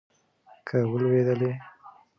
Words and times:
که 0.67 0.77
ولوېدلې 0.91 1.51